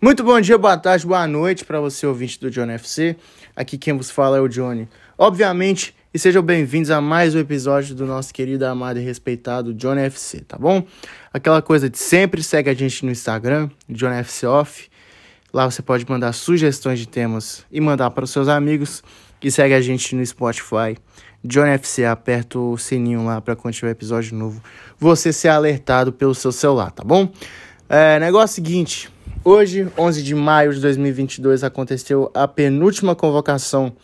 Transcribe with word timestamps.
Muito 0.00 0.22
bom 0.22 0.40
dia, 0.40 0.56
boa 0.56 0.76
tarde, 0.76 1.04
boa 1.04 1.26
noite 1.26 1.64
para 1.64 1.80
você 1.80 2.06
ouvinte 2.06 2.38
do 2.38 2.48
Johnny 2.48 2.74
FC. 2.74 3.16
Aqui 3.56 3.76
quem 3.76 3.96
vos 3.96 4.12
fala 4.12 4.36
é 4.36 4.40
o 4.40 4.46
Johnny. 4.46 4.88
Obviamente, 5.18 5.92
e 6.14 6.18
sejam 6.20 6.40
bem-vindos 6.40 6.92
a 6.92 7.00
mais 7.00 7.34
um 7.34 7.40
episódio 7.40 7.96
do 7.96 8.06
nosso 8.06 8.32
querido, 8.32 8.64
amado 8.64 9.00
e 9.00 9.02
respeitado 9.02 9.74
Johnny 9.74 10.02
FC, 10.02 10.42
tá 10.42 10.56
bom? 10.56 10.86
Aquela 11.32 11.60
coisa 11.60 11.90
de 11.90 11.98
sempre, 11.98 12.44
segue 12.44 12.70
a 12.70 12.74
gente 12.74 13.04
no 13.04 13.10
Instagram, 13.10 13.68
Johnny 13.88 14.18
FC 14.18 14.46
Off. 14.46 14.88
Lá 15.52 15.68
você 15.68 15.82
pode 15.82 16.08
mandar 16.08 16.32
sugestões 16.32 17.00
de 17.00 17.08
temas 17.08 17.66
e 17.68 17.80
mandar 17.80 18.12
para 18.12 18.22
os 18.22 18.30
seus 18.30 18.46
amigos. 18.46 19.02
E 19.42 19.50
segue 19.50 19.74
a 19.74 19.80
gente 19.80 20.14
no 20.14 20.24
Spotify, 20.24 20.96
Johnny 21.42 21.70
FC, 21.70 22.04
aperta 22.04 22.56
o 22.56 22.78
sininho 22.78 23.24
lá 23.24 23.40
para 23.40 23.56
quando 23.56 23.74
tiver 23.74 23.90
episódio 23.90 24.36
novo, 24.36 24.62
você 24.96 25.32
ser 25.32 25.48
alertado 25.48 26.12
pelo 26.12 26.36
seu 26.36 26.52
celular, 26.52 26.92
tá 26.92 27.02
bom? 27.02 27.32
É, 27.88 28.20
negócio 28.20 28.54
seguinte, 28.54 29.08
Hoje, 29.50 29.90
11 29.96 30.22
de 30.22 30.34
maio 30.34 30.74
de 30.74 30.80
2022, 30.82 31.64
aconteceu 31.64 32.30
a 32.34 32.46
penúltima 32.46 33.16
convocação 33.16 33.96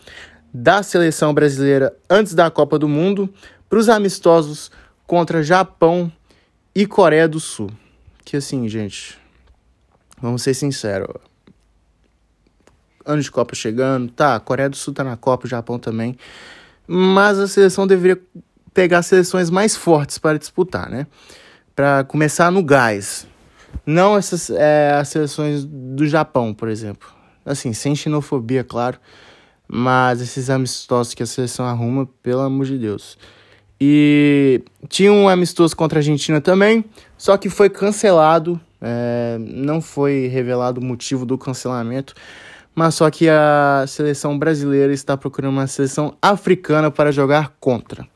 da 0.54 0.82
seleção 0.82 1.34
brasileira 1.34 1.94
antes 2.08 2.32
da 2.32 2.50
Copa 2.50 2.78
do 2.78 2.88
Mundo 2.88 3.28
para 3.68 3.78
os 3.78 3.90
amistosos 3.90 4.70
contra 5.06 5.42
Japão 5.42 6.10
e 6.74 6.86
Coreia 6.86 7.28
do 7.28 7.38
Sul. 7.38 7.70
Que 8.24 8.38
assim, 8.38 8.66
gente, 8.70 9.18
vamos 10.18 10.40
ser 10.40 10.54
sinceros. 10.54 11.14
Ano 13.04 13.20
de 13.20 13.30
Copa 13.30 13.54
chegando, 13.54 14.10
tá, 14.12 14.40
Coreia 14.40 14.70
do 14.70 14.76
Sul 14.76 14.94
tá 14.94 15.04
na 15.04 15.14
Copa, 15.14 15.46
Japão 15.46 15.78
também. 15.78 16.16
Mas 16.86 17.38
a 17.38 17.46
seleção 17.46 17.86
deveria 17.86 18.18
pegar 18.72 19.02
seleções 19.02 19.50
mais 19.50 19.76
fortes 19.76 20.16
para 20.16 20.38
disputar, 20.38 20.88
né? 20.88 21.06
Para 21.76 22.02
começar 22.02 22.50
no 22.50 22.62
gás. 22.62 23.26
Não 23.86 24.16
essas 24.16 24.50
é, 24.50 24.92
as 24.92 25.08
seleções 25.08 25.64
do 25.64 26.06
Japão, 26.06 26.54
por 26.54 26.68
exemplo. 26.68 27.08
Assim, 27.44 27.72
sem 27.72 27.94
xenofobia, 27.94 28.64
claro. 28.64 28.98
Mas 29.66 30.20
esses 30.20 30.50
amistosos 30.50 31.14
que 31.14 31.22
a 31.22 31.26
seleção 31.26 31.66
arruma, 31.66 32.08
pelo 32.22 32.40
amor 32.40 32.66
de 32.66 32.78
Deus. 32.78 33.18
E 33.80 34.62
tinha 34.88 35.12
um 35.12 35.28
amistoso 35.28 35.76
contra 35.76 35.98
a 35.98 36.00
Argentina 36.00 36.40
também, 36.40 36.84
só 37.18 37.36
que 37.36 37.50
foi 37.50 37.68
cancelado. 37.68 38.60
É, 38.80 39.36
não 39.40 39.80
foi 39.80 40.26
revelado 40.26 40.80
o 40.80 40.84
motivo 40.84 41.24
do 41.24 41.38
cancelamento. 41.38 42.14
Mas 42.74 42.96
só 42.96 43.08
que 43.10 43.28
a 43.28 43.84
seleção 43.86 44.36
brasileira 44.38 44.92
está 44.92 45.16
procurando 45.16 45.52
uma 45.52 45.66
seleção 45.66 46.16
africana 46.20 46.90
para 46.90 47.12
jogar 47.12 47.54
contra. 47.60 48.06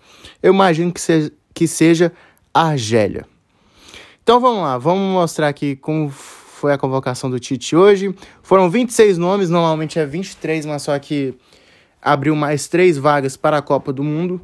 Eu 0.43 0.53
imagino 0.53 0.93
que 0.93 1.01
seja, 1.01 1.33
que 1.55 1.69
seja 1.69 2.13
a 2.53 2.69
Argélia. 2.69 3.25
Então 4.29 4.41
vamos 4.41 4.61
lá, 4.61 4.77
vamos 4.77 5.11
mostrar 5.11 5.49
aqui 5.49 5.75
como 5.75 6.11
foi 6.11 6.71
a 6.71 6.77
convocação 6.77 7.31
do 7.31 7.41
Tite 7.41 7.75
hoje. 7.75 8.15
Foram 8.43 8.69
26 8.69 9.17
nomes, 9.17 9.49
normalmente 9.49 9.99
é 9.99 10.05
23, 10.05 10.67
mas 10.67 10.83
só 10.83 10.99
que 10.99 11.35
abriu 12.03 12.37
mais 12.37 12.69
três 12.69 12.99
vagas 12.99 13.39
para 13.39 13.57
a 13.57 13.63
Copa 13.63 13.91
do 13.91 14.05
Mundo. 14.05 14.39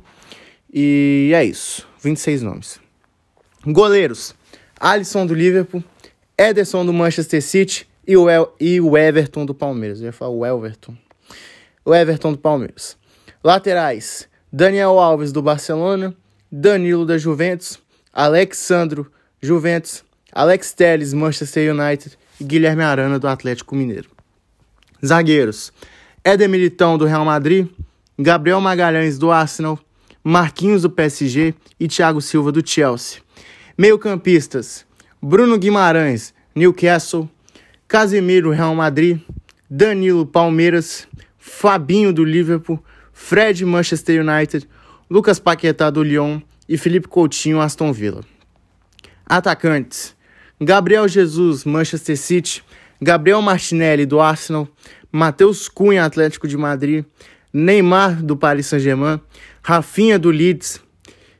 E 0.72 1.32
é 1.34 1.44
isso, 1.44 1.86
26 2.02 2.40
nomes. 2.40 2.80
Goleiros: 3.66 4.34
Alisson 4.80 5.26
do 5.26 5.34
Liverpool, 5.34 5.84
Ederson 6.38 6.86
do 6.86 6.92
Manchester 6.94 7.42
City 7.42 7.86
e 8.08 8.16
o, 8.16 8.30
El 8.30 8.54
e 8.58 8.80
o 8.80 8.96
Everton 8.96 9.44
do 9.44 9.54
Palmeiras. 9.54 10.00
Eu 10.00 10.06
ia 10.06 10.12
falar 10.14 10.32
o 10.32 10.46
Everton. 10.46 10.96
O 11.84 11.94
Everton 11.94 12.32
do 12.32 12.38
Palmeiras. 12.38 12.96
Laterais: 13.44 14.30
Daniel 14.50 14.98
Alves 14.98 15.30
do 15.30 15.42
Barcelona, 15.42 16.16
Danilo 16.50 17.04
da 17.04 17.18
Juventus, 17.18 17.78
Alexandro 18.14 19.12
Juventus, 19.44 20.02
Alex 20.32 20.72
Telles, 20.72 21.12
Manchester 21.12 21.74
United 21.74 22.16
e 22.40 22.44
Guilherme 22.44 22.82
Arana 22.82 23.18
do 23.18 23.28
Atlético 23.28 23.76
Mineiro. 23.76 24.08
Zagueiros: 25.04 25.70
Éder 26.24 26.48
Militão 26.48 26.96
do 26.96 27.04
Real 27.04 27.26
Madrid, 27.26 27.68
Gabriel 28.18 28.58
Magalhães 28.58 29.18
do 29.18 29.30
Arsenal, 29.30 29.78
Marquinhos 30.24 30.80
do 30.80 30.88
PSG 30.88 31.54
e 31.78 31.86
Thiago 31.86 32.22
Silva 32.22 32.50
do 32.50 32.66
Chelsea. 32.66 33.20
Meio-campistas: 33.76 34.86
Bruno 35.20 35.58
Guimarães, 35.58 36.32
Newcastle, 36.54 37.28
Casemiro, 37.86 38.50
Real 38.50 38.74
Madrid, 38.74 39.20
Danilo, 39.68 40.24
Palmeiras, 40.24 41.06
Fabinho 41.36 42.14
do 42.14 42.24
Liverpool, 42.24 42.82
Fred, 43.12 43.62
Manchester 43.62 44.26
United, 44.26 44.66
Lucas 45.10 45.38
Paquetá 45.38 45.90
do 45.90 46.02
Lyon 46.02 46.40
e 46.66 46.78
Felipe 46.78 47.08
Coutinho, 47.08 47.60
Aston 47.60 47.92
Villa. 47.92 48.24
Atacantes: 49.26 50.14
Gabriel 50.60 51.08
Jesus, 51.08 51.64
Manchester 51.64 52.16
City, 52.16 52.64
Gabriel 53.00 53.42
Martinelli, 53.42 54.06
do 54.06 54.20
Arsenal, 54.20 54.68
Matheus 55.10 55.68
Cunha, 55.68 56.04
Atlético 56.04 56.48
de 56.48 56.56
Madrid, 56.56 57.04
Neymar, 57.52 58.22
do 58.22 58.36
Paris 58.36 58.66
Saint-Germain, 58.66 59.20
Rafinha, 59.62 60.18
do 60.18 60.30
Leeds, 60.30 60.80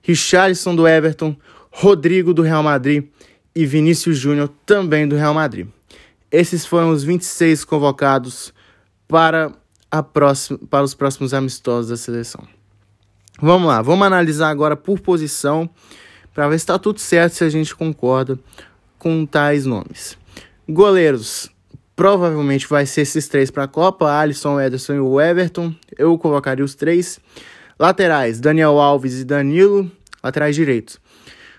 Richarlison, 0.02 0.74
do 0.74 0.86
Everton, 0.86 1.36
Rodrigo, 1.70 2.32
do 2.32 2.42
Real 2.42 2.62
Madrid. 2.62 3.04
E 3.56 3.64
Vinícius 3.64 4.18
Júnior, 4.18 4.50
também 4.66 5.06
do 5.06 5.14
Real 5.14 5.32
Madrid. 5.32 5.68
Esses 6.30 6.66
foram 6.66 6.90
os 6.90 7.04
26 7.04 7.64
convocados 7.64 8.52
para, 9.06 9.52
a 9.88 10.02
próxima, 10.02 10.58
para 10.68 10.82
os 10.82 10.92
próximos 10.92 11.32
amistosos 11.32 11.90
da 11.90 11.96
seleção. 11.96 12.44
Vamos 13.40 13.68
lá, 13.68 13.80
vamos 13.80 14.04
analisar 14.04 14.48
agora 14.48 14.74
por 14.74 14.98
posição 14.98 15.70
para 16.34 16.48
ver 16.48 16.58
se 16.58 16.64
está 16.64 16.78
tudo 16.78 16.98
certo, 16.98 17.34
se 17.34 17.44
a 17.44 17.48
gente 17.48 17.74
concorda 17.74 18.38
com 18.98 19.24
tais 19.24 19.64
nomes. 19.64 20.18
Goleiros, 20.68 21.48
provavelmente 21.94 22.66
vai 22.66 22.84
ser 22.86 23.02
esses 23.02 23.28
três 23.28 23.50
para 23.50 23.64
a 23.64 23.68
Copa: 23.68 24.10
Alisson, 24.10 24.60
Ederson 24.60 24.94
e 24.94 25.00
o 25.00 25.20
Everton. 25.20 25.72
Eu 25.96 26.18
colocaria 26.18 26.64
os 26.64 26.74
três. 26.74 27.20
Laterais: 27.78 28.40
Daniel 28.40 28.80
Alves 28.80 29.20
e 29.20 29.24
Danilo. 29.24 29.90
Laterais 30.22 30.56
direitos. 30.56 30.98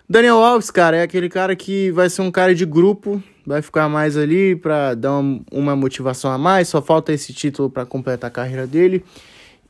Daniel 0.10 0.44
Alves, 0.44 0.70
cara, 0.70 0.98
é 0.98 1.02
aquele 1.04 1.30
cara 1.30 1.56
que 1.56 1.92
vai 1.92 2.10
ser 2.10 2.22
um 2.22 2.30
cara 2.30 2.54
de 2.54 2.66
grupo, 2.66 3.24
vai 3.46 3.62
ficar 3.62 3.90
mais 3.90 4.16
ali 4.16 4.56
para 4.56 4.94
dar 4.94 5.20
uma 5.52 5.76
motivação 5.76 6.32
a 6.32 6.38
mais. 6.38 6.68
Só 6.68 6.82
falta 6.82 7.14
esse 7.14 7.34
título 7.34 7.70
para 7.70 7.86
completar 7.86 8.28
a 8.28 8.32
carreira 8.32 8.68
dele. 8.68 9.04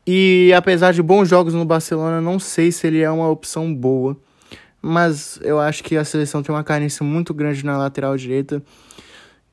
E 0.08 0.52
apesar 0.56 0.94
de 0.94 1.02
bons 1.02 1.28
jogos 1.28 1.54
no 1.54 1.66
Barcelona, 1.66 2.22
não 2.22 2.38
sei 2.38 2.72
se 2.72 2.88
ele 2.88 3.02
é 3.02 3.10
uma 3.10 3.30
opção 3.30 3.74
boa 3.74 4.18
mas 4.88 5.40
eu 5.41 5.59
acho 5.59 5.84
que 5.84 5.97
a 5.97 6.06
seleção 6.06 6.44
tem 6.44 6.53
uma 6.53 6.63
carência 6.63 7.03
muito 7.03 7.34
grande 7.34 7.66
na 7.66 7.75
lateral 7.75 8.16
direita 8.16 8.62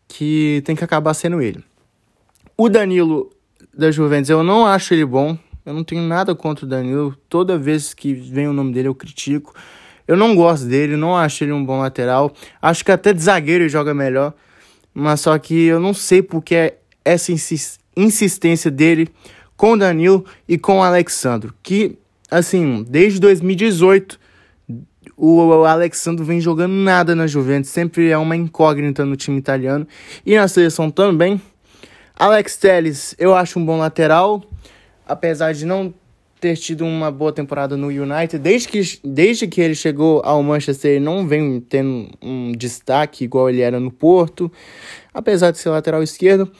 que 0.06 0.62
tem 0.66 0.76
que 0.76 0.84
acabar 0.84 1.14
sendo 1.14 1.40
ele. 1.40 1.64
O 2.54 2.68
Danilo 2.68 3.30
da 3.72 3.90
Juventus, 3.90 4.28
eu 4.28 4.42
não 4.42 4.66
acho 4.66 4.92
ele 4.92 5.06
bom. 5.06 5.38
Eu 5.64 5.72
não 5.72 5.82
tenho 5.82 6.02
nada 6.02 6.34
contra 6.34 6.66
o 6.66 6.68
Danilo. 6.68 7.16
Toda 7.30 7.56
vez 7.56 7.94
que 7.94 8.12
vem 8.12 8.46
o 8.46 8.52
nome 8.52 8.74
dele 8.74 8.88
eu 8.88 8.94
critico. 8.94 9.54
Eu 10.06 10.18
não 10.18 10.36
gosto 10.36 10.66
dele, 10.66 10.96
não 10.96 11.16
acho 11.16 11.42
ele 11.42 11.52
um 11.52 11.64
bom 11.64 11.80
lateral. 11.80 12.30
Acho 12.60 12.84
que 12.84 12.92
até 12.92 13.14
de 13.14 13.22
zagueiro 13.22 13.64
ele 13.64 13.70
joga 13.70 13.94
melhor. 13.94 14.34
Mas 14.92 15.22
só 15.22 15.38
que 15.38 15.64
eu 15.64 15.80
não 15.80 15.94
sei 15.94 16.20
porque 16.20 16.74
essa 17.02 17.32
insistência 17.96 18.70
dele 18.70 19.08
com 19.56 19.72
o 19.72 19.78
Danilo 19.78 20.26
e 20.46 20.58
com 20.58 20.80
o 20.80 20.82
Alexandro. 20.82 21.54
Que, 21.62 21.96
assim, 22.30 22.84
desde 22.86 23.18
2018 23.18 24.20
o 25.24 25.64
Alexandre 25.64 26.24
vem 26.24 26.40
jogando 26.40 26.72
nada 26.72 27.14
na 27.14 27.28
Juventus, 27.28 27.70
sempre 27.70 28.10
é 28.10 28.18
uma 28.18 28.34
incógnita 28.34 29.04
no 29.04 29.14
time 29.14 29.38
italiano 29.38 29.86
e 30.26 30.34
na 30.34 30.48
seleção 30.48 30.90
também. 30.90 31.40
Alex 32.18 32.56
Telles, 32.56 33.14
eu 33.16 33.32
acho 33.32 33.60
um 33.60 33.64
bom 33.64 33.78
lateral, 33.78 34.42
apesar 35.06 35.54
de 35.54 35.64
não 35.64 35.94
ter 36.40 36.56
tido 36.56 36.84
uma 36.84 37.08
boa 37.08 37.32
temporada 37.32 37.76
no 37.76 37.86
United. 37.86 38.36
Desde 38.40 38.66
que, 38.66 38.80
desde 39.04 39.46
que 39.46 39.60
ele 39.60 39.76
chegou 39.76 40.20
ao 40.24 40.42
Manchester, 40.42 40.90
ele 40.90 41.04
não 41.04 41.24
vem 41.24 41.60
tendo 41.60 42.08
um 42.20 42.50
destaque 42.50 43.22
igual 43.22 43.48
ele 43.48 43.60
era 43.60 43.78
no 43.78 43.92
Porto, 43.92 44.50
apesar 45.14 45.52
de 45.52 45.58
ser 45.58 45.68
lateral 45.68 46.02
esquerdo. 46.02 46.50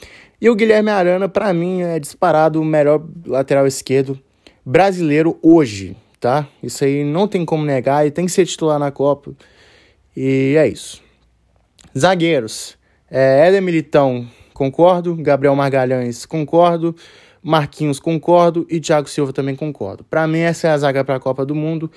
E 0.40 0.48
o 0.48 0.54
Guilherme 0.54 0.90
Arana, 0.90 1.28
para 1.28 1.52
mim, 1.52 1.82
é 1.82 1.98
disparado 1.98 2.60
o 2.60 2.64
melhor 2.64 3.02
lateral 3.26 3.66
esquerdo 3.66 4.16
brasileiro 4.64 5.36
hoje 5.42 5.96
tá? 6.22 6.46
Isso 6.62 6.84
aí 6.84 7.02
não 7.02 7.26
tem 7.26 7.44
como 7.44 7.64
negar, 7.64 8.06
e 8.06 8.10
tem 8.12 8.26
que 8.26 8.30
ser 8.30 8.46
titular 8.46 8.78
na 8.78 8.92
Copa. 8.92 9.32
E 10.16 10.54
é 10.56 10.68
isso. 10.68 11.02
Zagueiros. 11.98 12.78
É, 13.10 13.48
Éder 13.48 13.60
Militão, 13.60 14.28
concordo. 14.54 15.16
Gabriel 15.16 15.56
Margalhães, 15.56 16.24
concordo. 16.24 16.94
Marquinhos, 17.42 17.98
concordo. 17.98 18.64
E 18.70 18.78
Thiago 18.78 19.10
Silva 19.10 19.32
também 19.32 19.56
concordo. 19.56 20.04
Para 20.04 20.28
mim, 20.28 20.38
essa 20.38 20.68
é 20.68 20.70
a 20.70 20.78
zaga 20.78 21.04
para 21.04 21.16
a 21.16 21.20
Copa 21.20 21.44
do 21.44 21.56
Mundo. 21.56 21.90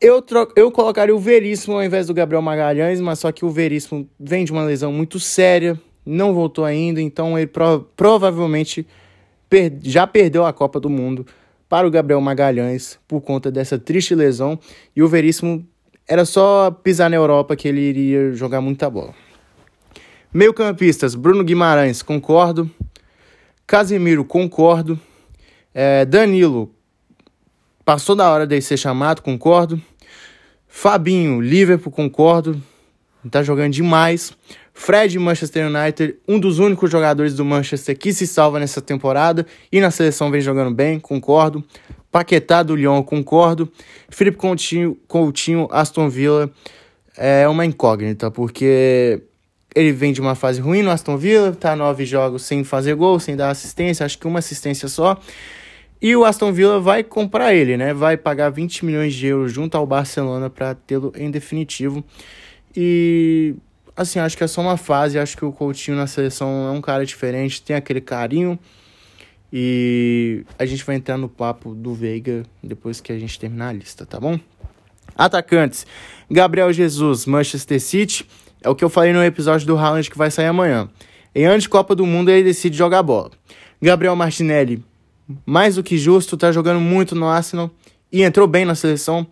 Eu, 0.00 0.20
tro... 0.20 0.48
eu 0.56 0.72
colocaria 0.72 1.14
o 1.14 1.18
Veríssimo 1.20 1.76
ao 1.76 1.84
invés 1.84 2.08
do 2.08 2.14
Gabriel 2.14 2.42
Magalhães, 2.42 3.00
mas 3.00 3.20
só 3.20 3.30
que 3.30 3.44
o 3.44 3.50
Veríssimo 3.50 4.08
vem 4.18 4.44
de 4.44 4.50
uma 4.50 4.64
lesão 4.64 4.92
muito 4.92 5.20
séria, 5.20 5.80
não 6.04 6.34
voltou 6.34 6.64
ainda, 6.64 7.00
então 7.00 7.38
ele 7.38 7.46
pro... 7.46 7.88
provavelmente 7.96 8.84
per... 9.48 9.72
já 9.80 10.08
perdeu 10.08 10.44
a 10.44 10.52
Copa 10.52 10.80
do 10.80 10.90
Mundo 10.90 11.24
para 11.72 11.88
o 11.88 11.90
Gabriel 11.90 12.20
Magalhães 12.20 12.98
por 13.08 13.22
conta 13.22 13.50
dessa 13.50 13.78
triste 13.78 14.14
lesão 14.14 14.58
e 14.94 15.02
o 15.02 15.08
Veríssimo 15.08 15.66
era 16.06 16.26
só 16.26 16.70
pisar 16.70 17.08
na 17.08 17.16
Europa 17.16 17.56
que 17.56 17.66
ele 17.66 17.80
iria 17.80 18.34
jogar 18.34 18.60
muita 18.60 18.90
bola. 18.90 19.14
Meio-campistas: 20.34 21.14
Bruno 21.14 21.42
Guimarães, 21.42 22.02
concordo. 22.02 22.70
Casemiro, 23.66 24.22
concordo. 24.22 25.00
É, 25.72 26.04
Danilo, 26.04 26.74
passou 27.86 28.14
da 28.14 28.30
hora 28.30 28.46
de 28.46 28.60
ser 28.60 28.76
chamado, 28.76 29.22
concordo. 29.22 29.80
Fabinho, 30.68 31.40
Liverpool, 31.40 31.90
concordo. 31.90 32.62
Tá 33.30 33.42
jogando 33.42 33.72
demais. 33.72 34.36
Fred, 34.74 35.18
Manchester 35.18 35.66
United, 35.66 36.16
um 36.26 36.38
dos 36.38 36.58
únicos 36.58 36.90
jogadores 36.90 37.34
do 37.34 37.44
Manchester 37.44 37.96
que 37.96 38.12
se 38.12 38.26
salva 38.26 38.58
nessa 38.58 38.80
temporada 38.80 39.46
e 39.70 39.80
na 39.80 39.90
seleção 39.90 40.30
vem 40.30 40.40
jogando 40.40 40.74
bem, 40.74 40.98
concordo. 40.98 41.62
Paquetá 42.10 42.62
do 42.62 42.76
Lyon, 42.76 43.02
concordo. 43.02 43.70
Felipe 44.08 44.36
Coutinho, 44.36 44.96
Coutinho, 45.06 45.68
Aston 45.70 46.08
Villa 46.08 46.50
é 47.16 47.48
uma 47.48 47.64
incógnita, 47.64 48.30
porque 48.30 49.22
ele 49.74 49.92
vem 49.92 50.12
de 50.12 50.20
uma 50.20 50.34
fase 50.34 50.60
ruim 50.60 50.82
no 50.82 50.90
Aston 50.90 51.16
Villa, 51.16 51.52
tá 51.52 51.74
nove 51.74 52.04
jogos 52.04 52.42
sem 52.42 52.64
fazer 52.64 52.94
gol, 52.94 53.18
sem 53.18 53.36
dar 53.36 53.50
assistência, 53.50 54.04
acho 54.04 54.18
que 54.18 54.26
uma 54.26 54.40
assistência 54.40 54.88
só. 54.88 55.18
E 56.00 56.16
o 56.16 56.24
Aston 56.24 56.52
Villa 56.52 56.80
vai 56.80 57.04
comprar 57.04 57.54
ele, 57.54 57.76
né? 57.76 57.94
Vai 57.94 58.16
pagar 58.16 58.50
20 58.50 58.84
milhões 58.84 59.14
de 59.14 59.28
euros 59.28 59.52
junto 59.52 59.76
ao 59.76 59.86
Barcelona 59.86 60.50
para 60.50 60.74
tê-lo 60.74 61.12
em 61.16 61.30
definitivo. 61.30 62.04
E 62.76 63.54
assim, 64.02 64.18
acho 64.18 64.36
que 64.36 64.44
é 64.44 64.46
só 64.46 64.60
uma 64.60 64.76
fase, 64.76 65.18
acho 65.18 65.36
que 65.36 65.44
o 65.44 65.52
Coutinho 65.52 65.96
na 65.96 66.06
seleção 66.06 66.68
é 66.68 66.70
um 66.70 66.80
cara 66.80 67.04
diferente, 67.06 67.62
tem 67.62 67.74
aquele 67.76 68.00
carinho. 68.00 68.58
E 69.52 70.44
a 70.58 70.64
gente 70.64 70.84
vai 70.84 70.96
entrar 70.96 71.18
no 71.18 71.28
papo 71.28 71.74
do 71.74 71.94
Veiga 71.94 72.42
depois 72.62 73.00
que 73.00 73.12
a 73.12 73.18
gente 73.18 73.38
terminar 73.38 73.68
a 73.68 73.72
lista, 73.72 74.06
tá 74.06 74.18
bom? 74.18 74.38
Atacantes: 75.16 75.86
Gabriel 76.30 76.72
Jesus, 76.72 77.26
Manchester 77.26 77.80
City. 77.80 78.26
É 78.64 78.68
o 78.68 78.76
que 78.76 78.84
eu 78.84 78.88
falei 78.88 79.12
no 79.12 79.22
episódio 79.22 79.66
do 79.66 79.76
Haaland 79.76 80.08
que 80.08 80.16
vai 80.16 80.30
sair 80.30 80.46
amanhã. 80.46 80.88
Em 81.34 81.58
de 81.58 81.68
Copa 81.68 81.94
do 81.94 82.06
Mundo 82.06 82.30
ele 82.30 82.44
decide 82.44 82.76
jogar 82.76 83.02
bola. 83.02 83.30
Gabriel 83.80 84.14
Martinelli, 84.14 84.84
mais 85.44 85.74
do 85.74 85.82
que 85.82 85.98
justo, 85.98 86.36
tá 86.36 86.52
jogando 86.52 86.80
muito 86.80 87.14
no 87.14 87.26
Arsenal 87.26 87.70
e 88.12 88.22
entrou 88.22 88.46
bem 88.46 88.64
na 88.64 88.74
seleção. 88.74 89.26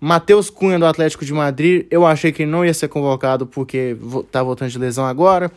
Matheus 0.00 0.50
Cunha 0.50 0.78
do 0.78 0.86
Atlético 0.86 1.24
de 1.24 1.32
Madrid, 1.32 1.86
eu 1.90 2.06
achei 2.06 2.30
que 2.30 2.42
ele 2.42 2.50
não 2.50 2.64
ia 2.64 2.74
ser 2.74 2.88
convocado 2.88 3.46
porque 3.46 3.96
tá 4.30 4.42
voltando 4.42 4.70
de 4.70 4.78
lesão 4.78 5.06
agora. 5.06 5.50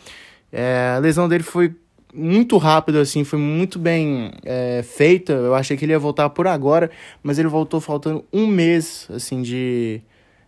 É, 0.52 0.94
a 0.96 1.00
lesão 1.00 1.28
dele 1.28 1.44
foi 1.44 1.76
muito 2.14 2.58
rápido, 2.58 2.98
assim, 3.00 3.24
foi 3.24 3.38
muito 3.38 3.78
bem 3.78 4.32
é, 4.44 4.84
feita. 4.84 5.34
Eu 5.34 5.54
achei 5.54 5.76
que 5.78 5.86
ele 5.86 5.92
ia 5.92 6.00
voltar 6.00 6.30
por 6.30 6.48
agora, 6.48 6.90
mas 7.22 7.38
ele 7.38 7.48
voltou 7.48 7.80
faltando 7.82 8.24
um 8.32 8.48
mês, 8.48 9.08
assim, 9.14 9.42
de, 9.42 10.02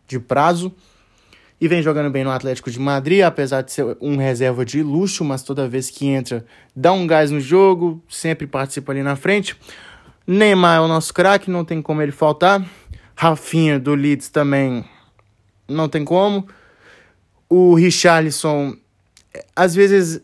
de 0.07 0.19
prazo. 0.19 0.71
E 1.59 1.67
vem 1.67 1.83
jogando 1.83 2.09
bem 2.09 2.23
no 2.23 2.31
Atlético 2.31 2.71
de 2.71 2.79
Madrid, 2.79 3.21
apesar 3.21 3.61
de 3.61 3.71
ser 3.71 3.95
um 4.01 4.17
reserva 4.17 4.65
de 4.65 4.81
luxo, 4.81 5.23
mas 5.23 5.43
toda 5.43 5.67
vez 5.67 5.91
que 5.91 6.07
entra, 6.07 6.43
dá 6.75 6.91
um 6.91 7.05
gás 7.05 7.29
no 7.29 7.39
jogo, 7.39 8.01
sempre 8.09 8.47
participa 8.47 8.91
ali 8.91 9.03
na 9.03 9.15
frente. 9.15 9.55
Neymar 10.25 10.77
é 10.77 10.81
o 10.81 10.87
nosso 10.87 11.13
craque, 11.13 11.51
não 11.51 11.63
tem 11.63 11.79
como 11.79 12.01
ele 12.01 12.11
faltar. 12.11 12.65
Rafinha 13.21 13.79
do 13.79 13.93
Leeds 13.93 14.29
também 14.29 14.83
não 15.67 15.87
tem 15.87 16.03
como. 16.03 16.47
O 17.47 17.75
Richarlison, 17.75 18.75
às 19.55 19.75
vezes 19.75 20.19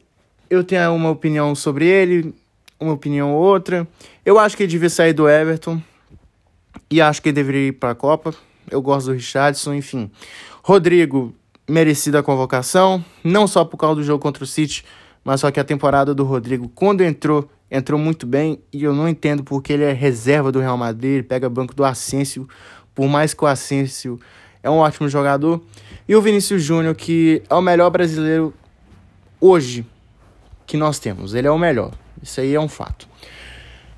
eu 0.50 0.64
tenho 0.64 0.96
uma 0.96 1.12
opinião 1.12 1.54
sobre 1.54 1.86
ele, 1.86 2.34
uma 2.80 2.94
opinião 2.94 3.36
outra. 3.36 3.88
Eu 4.26 4.40
acho 4.40 4.58
que 4.58 4.64
ele 4.64 4.72
devia 4.72 4.90
sair 4.90 5.14
do 5.14 5.30
Everton 5.30 5.80
e 6.90 7.00
acho 7.00 7.22
que 7.22 7.30
ele 7.30 7.36
deveria 7.36 7.68
ir 7.68 7.74
para 7.74 7.92
a 7.92 7.96
Copa. 7.96 8.34
Eu 8.68 8.82
gosto 8.82 9.12
do 9.12 9.14
Richardson, 9.14 9.76
enfim. 9.76 10.10
Rodrigo, 10.64 11.36
merecida 11.70 12.18
a 12.18 12.24
convocação, 12.24 13.06
não 13.24 13.46
só 13.46 13.64
por 13.64 13.78
causa 13.78 13.98
do 13.98 14.04
jogo 14.04 14.24
contra 14.24 14.44
o 14.44 14.48
City, 14.48 14.84
mas 15.24 15.42
só 15.42 15.52
que 15.52 15.60
a 15.60 15.64
temporada 15.64 16.16
do 16.16 16.24
Rodrigo, 16.24 16.68
quando 16.70 17.04
entrou, 17.04 17.48
entrou 17.70 18.00
muito 18.00 18.26
bem 18.26 18.60
e 18.74 18.84
eu 18.84 18.96
não 18.96 19.08
entendo 19.08 19.44
porque 19.44 19.74
ele 19.74 19.84
é 19.84 19.92
reserva 19.92 20.52
do 20.52 20.60
Real 20.60 20.78
Madrid, 20.78 21.16
ele 21.16 21.24
pega 21.24 21.48
banco 21.48 21.76
do 21.76 21.86
Asensio, 21.86 22.48
por 22.98 23.08
mais 23.08 23.32
que 23.32 23.44
o 23.44 23.48
Asensio 23.48 24.20
é 24.64 24.68
um 24.68 24.78
ótimo 24.78 25.08
jogador. 25.08 25.64
E 26.08 26.16
o 26.16 26.22
Vinícius 26.22 26.64
Júnior, 26.64 26.96
que 26.96 27.44
é 27.48 27.54
o 27.54 27.62
melhor 27.62 27.92
brasileiro 27.92 28.52
hoje, 29.40 29.86
que 30.66 30.76
nós 30.76 30.98
temos. 30.98 31.36
Ele 31.36 31.48
é 31.48 31.52
o 31.52 31.60
melhor. 31.60 31.94
Isso 32.24 32.42
aí 32.42 32.56
é 32.56 32.60
um 32.60 32.68
fato. 32.68 33.08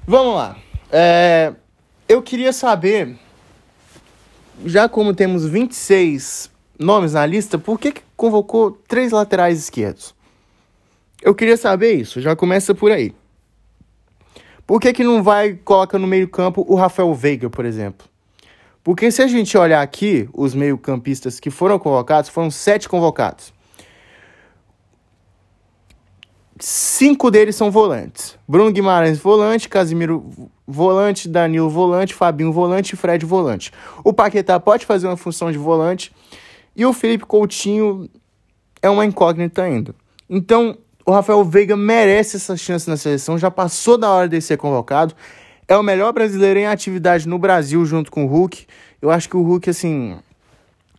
Vamos 0.05 0.35
lá. 0.35 0.57
É, 0.91 1.53
eu 2.09 2.21
queria 2.21 2.51
saber, 2.51 3.17
já 4.65 4.89
como 4.89 5.13
temos 5.13 5.47
26 5.47 6.51
nomes 6.77 7.13
na 7.13 7.25
lista, 7.25 7.57
por 7.57 7.79
que, 7.79 7.93
que 7.93 8.01
convocou 8.17 8.71
três 8.85 9.13
laterais 9.13 9.57
esquerdos? 9.59 10.13
Eu 11.21 11.33
queria 11.33 11.55
saber 11.55 11.93
isso, 11.93 12.19
já 12.19 12.35
começa 12.35 12.75
por 12.75 12.91
aí. 12.91 13.15
Por 14.67 14.81
que, 14.81 14.91
que 14.91 15.05
não 15.05 15.23
vai 15.23 15.53
coloca 15.53 15.97
no 15.97 16.05
meio-campo 16.05 16.65
o 16.67 16.75
Rafael 16.75 17.13
Veiga, 17.13 17.49
por 17.49 17.63
exemplo? 17.63 18.08
Porque 18.89 19.11
se 19.11 19.21
a 19.21 19.27
gente 19.27 19.55
olhar 19.55 19.83
aqui, 19.83 20.27
os 20.33 20.55
meio-campistas 20.55 21.39
que 21.39 21.51
foram 21.51 21.77
convocados, 21.77 22.27
foram 22.27 22.49
sete 22.49 22.89
convocados 22.89 23.53
cinco 26.59 27.29
deles 27.29 27.55
são 27.55 27.69
volantes. 27.69 28.35
Bruno 28.47 28.71
Guimarães, 28.71 29.19
volante, 29.19 29.69
Casimiro, 29.69 30.25
volante, 30.65 31.29
Danilo, 31.29 31.69
volante, 31.69 32.15
Fabinho, 32.15 32.51
volante 32.51 32.95
Fred, 32.95 33.23
volante. 33.27 33.71
O 34.03 34.11
Paquetá 34.11 34.59
pode 34.59 34.87
fazer 34.87 35.05
uma 35.05 35.15
função 35.15 35.51
de 35.51 35.57
volante 35.59 36.11
e 36.75 36.83
o 36.83 36.91
Felipe 36.91 37.27
Coutinho 37.27 38.09
é 38.81 38.89
uma 38.89 39.05
incógnita 39.05 39.61
ainda. 39.61 39.93
Então, 40.27 40.75
o 41.05 41.11
Rafael 41.11 41.43
Veiga 41.43 41.77
merece 41.77 42.37
essa 42.37 42.57
chance 42.57 42.89
na 42.89 42.97
seleção, 42.97 43.37
já 43.37 43.51
passou 43.51 43.99
da 43.99 44.11
hora 44.11 44.27
de 44.27 44.41
ser 44.41 44.57
convocado. 44.57 45.15
É 45.69 45.77
o 45.77 45.83
melhor 45.83 46.11
brasileiro 46.11 46.59
em 46.59 46.65
atividade 46.65 47.29
no 47.29 47.37
Brasil 47.37 47.85
junto 47.85 48.09
com 48.09 48.25
o 48.25 48.27
Hulk. 48.27 48.65
Eu 48.99 49.11
acho 49.11 49.29
que 49.29 49.37
o 49.37 49.43
Hulk, 49.43 49.69
assim, 49.69 50.17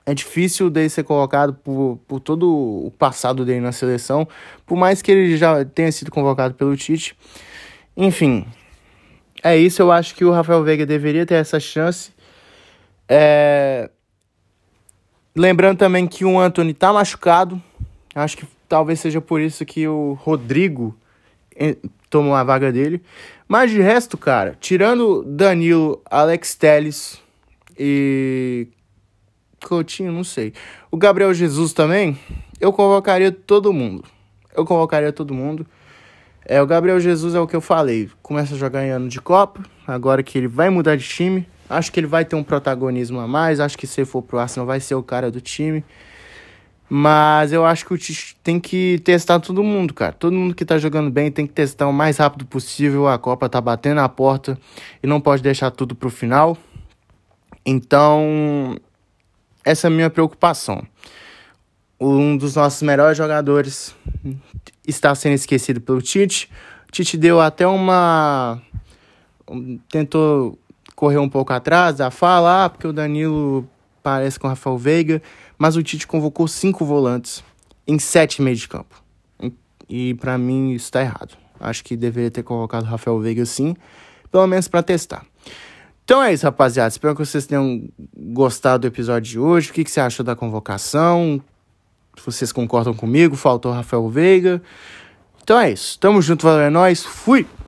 é 0.07 0.15
difícil 0.15 0.71
dele 0.71 0.89
ser 0.89 1.03
colocado 1.03 1.53
por, 1.55 1.99
por 2.07 2.21
todo 2.21 2.49
o 2.49 2.93
passado 2.97 3.45
dele 3.45 3.59
na 3.59 3.73
seleção, 3.73 4.29
por 4.65 4.77
mais 4.77 5.03
que 5.03 5.11
ele 5.11 5.37
já 5.37 5.65
tenha 5.65 5.91
sido 5.91 6.13
convocado 6.13 6.55
pelo 6.55 6.77
Tite. 6.77 7.17
Enfim, 7.97 8.47
é 9.43 9.57
isso. 9.57 9.83
Eu 9.83 9.91
acho 9.91 10.15
que 10.15 10.25
o 10.25 10.31
Rafael 10.31 10.63
Veiga 10.63 10.87
deveria 10.87 11.27
ter 11.27 11.35
essa 11.35 11.59
chance. 11.59 12.13
É... 13.09 13.91
Lembrando 15.35 15.79
também 15.79 16.07
que 16.07 16.25
o 16.25 16.39
Anthony 16.39 16.75
tá 16.75 16.93
machucado. 16.93 17.61
Acho 18.15 18.37
que 18.37 18.47
talvez 18.69 19.01
seja 19.01 19.21
por 19.21 19.41
isso 19.41 19.67
que 19.67 19.89
o 19.89 20.13
Rodrigo 20.13 20.97
tomou 22.09 22.35
a 22.35 22.43
vaga 22.43 22.73
dele. 22.73 23.03
Mas 23.49 23.71
de 23.71 23.81
resto, 23.81 24.17
cara, 24.17 24.57
tirando 24.61 25.25
Danilo, 25.25 26.01
Alex 26.11 26.55
Telles 26.55 27.21
e 27.79 28.69
Coutinho, 29.67 30.13
não 30.13 30.25
sei. 30.25 30.53
O 30.91 30.97
Gabriel 30.97 31.35
Jesus 31.35 31.73
também, 31.73 32.19
eu 32.61 32.73
convocaria 32.73 33.33
todo 33.33 33.73
mundo. 33.73 34.05
Eu 34.55 34.65
convocaria 34.65 35.13
todo 35.13 35.35
mundo. 35.35 35.67
É, 36.45 36.61
o 36.61 36.67
Gabriel 36.67 36.99
Jesus 36.99 37.35
é 37.35 37.41
o 37.41 37.47
que 37.47 37.55
eu 37.55 37.61
falei. 37.61 38.11
Começa 38.23 38.55
a 38.55 38.59
jogar 38.59 38.85
em 38.85 38.91
ano 38.91 39.09
de 39.09 39.21
Copa. 39.21 39.63
Agora 39.87 40.23
que 40.23 40.37
ele 40.37 40.49
vai 40.49 40.71
mudar 40.71 40.97
de 40.97 41.05
time. 41.05 41.47
Acho 41.69 41.93
que 41.93 42.01
ele 42.01 42.07
vai 42.07 42.25
ter 42.25 42.35
um 42.35 42.43
protagonismo 42.43 43.21
a 43.21 43.29
mais. 43.29 43.61
Acho 43.61 43.79
que 43.79 43.87
se 43.87 44.05
for 44.05 44.23
pro 44.23 44.39
Arsenal 44.39 44.67
vai 44.67 44.81
ser 44.81 44.95
o 44.95 45.03
cara 45.03 45.31
do 45.31 45.41
time. 45.41 45.85
Mas 46.93 47.53
eu 47.53 47.65
acho 47.65 47.87
que 47.87 47.95
o 47.95 47.97
Tite 47.97 48.37
tem 48.43 48.59
que 48.59 49.01
testar 49.05 49.39
todo 49.39 49.63
mundo, 49.63 49.95
cara. 49.95 50.13
Todo 50.13 50.35
mundo 50.35 50.57
que 50.57 50.65
tá 50.65 50.77
jogando 50.77 51.09
bem 51.09 51.31
tem 51.31 51.47
que 51.47 51.53
testar 51.53 51.87
o 51.87 51.93
mais 51.93 52.17
rápido 52.17 52.45
possível. 52.45 53.07
A 53.07 53.17
Copa 53.17 53.49
tá 53.49 53.61
batendo 53.61 54.01
a 54.01 54.09
porta 54.09 54.59
e 55.01 55.07
não 55.07 55.21
pode 55.21 55.41
deixar 55.41 55.71
tudo 55.71 55.95
pro 55.95 56.11
final. 56.11 56.59
Então, 57.65 58.77
essa 59.65 59.87
é 59.87 59.89
a 59.89 59.91
minha 59.93 60.11
preocupação. 60.11 60.85
Um 62.01 62.37
dos 62.37 62.57
nossos 62.57 62.83
melhores 62.83 63.17
jogadores 63.17 63.95
está 64.85 65.15
sendo 65.15 65.35
esquecido 65.35 65.81
pelo 65.81 66.03
Tite. 66.03 66.51
O 66.89 66.91
Tite 66.91 67.17
deu 67.17 67.41
até 67.41 67.69
uma. 67.69 68.61
Tentou 69.89 70.59
correr 70.97 71.19
um 71.19 71.29
pouco 71.29 71.53
atrás 71.53 72.01
a 72.01 72.11
fala, 72.11 72.65
ah, 72.65 72.69
porque 72.69 72.87
o 72.87 72.93
Danilo 72.93 73.69
parece 74.03 74.39
com 74.39 74.47
o 74.47 74.51
Rafael 74.51 74.77
Veiga, 74.77 75.23
mas 75.59 75.77
o 75.77 75.83
Tite 75.83 76.07
convocou 76.07 76.49
cinco 76.49 76.85
volantes 76.85 77.45
em 77.87 77.99
sete 77.99 78.41
meios 78.43 78.61
de 78.61 78.69
campo. 78.69 79.03
E 79.89 80.15
para 80.15 80.39
mim 80.39 80.73
isso 80.73 80.85
está 80.85 81.01
errado. 81.01 81.37
Acho 81.59 81.85
que 81.85 81.97
deveria 81.97 82.31
ter 82.31 82.43
convocado 82.43 82.87
o 82.87 82.89
Rafael 82.89 83.19
Veiga 83.19 83.45
sim, 83.45 83.75
pelo 84.31 84.47
menos 84.47 84.69
para 84.69 84.83
testar. 84.83 85.27
Então 86.05 86.23
é 86.23 86.33
isso, 86.33 86.45
rapaziada. 86.45 86.89
Espero 86.89 87.15
que 87.15 87.25
vocês 87.25 87.47
tenham 87.47 87.89
gostado 88.17 88.83
do 88.83 88.87
episódio 88.87 89.31
de 89.31 89.39
hoje. 89.39 89.71
O 89.71 89.73
que, 89.73 89.85
que 89.85 89.91
você 89.91 90.01
achou 90.01 90.25
da 90.25 90.35
convocação? 90.35 91.41
Vocês 92.25 92.53
concordam 92.53 92.95
comigo, 92.95 93.37
faltou 93.37 93.73
Rafael 93.73 94.09
Veiga. 94.09 94.63
Então 95.43 95.59
é 95.59 95.73
isso. 95.73 95.99
Tamo 95.99 96.21
junto, 96.23 96.45
valeu, 96.45 96.63
é 96.63 96.71
nóis. 96.71 97.05
Fui! 97.05 97.47